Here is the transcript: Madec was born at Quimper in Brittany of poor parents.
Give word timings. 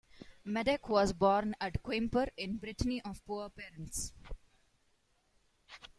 Madec 0.47 0.89
was 0.89 1.13
born 1.13 1.53
at 1.61 1.83
Quimper 1.83 2.25
in 2.35 2.57
Brittany 2.57 3.03
of 3.03 3.23
poor 3.23 3.51
parents. 3.51 4.13